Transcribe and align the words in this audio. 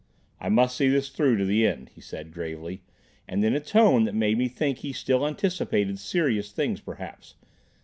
"I 0.39 0.49
must 0.49 0.75
see 0.77 0.87
this 0.89 1.09
through 1.09 1.37
to 1.37 1.45
the 1.45 1.67
end," 1.67 1.89
he 1.89 2.01
said 2.01 2.33
gravely, 2.33 2.81
and 3.27 3.45
in 3.45 3.53
a 3.53 3.59
tone 3.59 4.05
that 4.05 4.15
made 4.15 4.39
me 4.39 4.47
think 4.47 4.79
he 4.79 4.93
still 4.93 5.27
anticipated 5.27 5.99
serious 5.99 6.51
things, 6.51 6.81
perhaps. 6.81 7.35